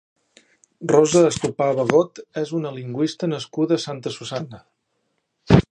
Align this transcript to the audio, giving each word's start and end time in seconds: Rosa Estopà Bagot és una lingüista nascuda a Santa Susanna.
Rosa 0.91 1.21
Estopà 1.25 1.67
Bagot 1.81 2.23
és 2.43 2.55
una 2.61 2.73
lingüista 2.81 3.31
nascuda 3.35 3.79
a 3.81 3.85
Santa 3.87 4.15
Susanna. 4.19 4.63